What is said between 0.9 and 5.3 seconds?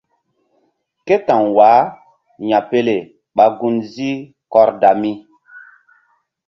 Ké ta̧w wah ya̧pele ɓa gun ziih Kordami.